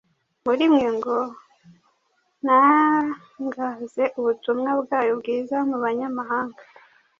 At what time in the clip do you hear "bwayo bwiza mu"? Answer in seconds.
4.81-5.77